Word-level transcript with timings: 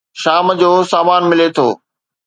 شام 0.21 0.47
جو 0.59 0.71
سامان 0.91 1.21
ملي 1.31 1.47
ٿو. 1.55 1.67